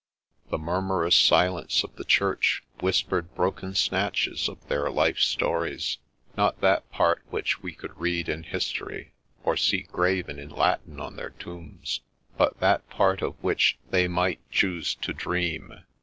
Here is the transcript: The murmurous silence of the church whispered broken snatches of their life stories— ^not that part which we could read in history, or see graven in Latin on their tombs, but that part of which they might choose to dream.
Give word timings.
The 0.49 0.57
murmurous 0.57 1.15
silence 1.15 1.83
of 1.83 1.95
the 1.95 2.03
church 2.03 2.63
whispered 2.79 3.35
broken 3.35 3.75
snatches 3.75 4.49
of 4.49 4.67
their 4.67 4.89
life 4.89 5.19
stories— 5.19 5.99
^not 6.35 6.59
that 6.61 6.89
part 6.89 7.21
which 7.29 7.61
we 7.61 7.73
could 7.75 7.95
read 8.01 8.27
in 8.27 8.41
history, 8.41 9.13
or 9.43 9.55
see 9.55 9.83
graven 9.83 10.39
in 10.39 10.49
Latin 10.49 10.99
on 10.99 11.17
their 11.17 11.29
tombs, 11.29 11.99
but 12.35 12.59
that 12.61 12.89
part 12.89 13.21
of 13.21 13.35
which 13.43 13.77
they 13.91 14.07
might 14.07 14.39
choose 14.49 14.95
to 14.95 15.13
dream. 15.13 15.83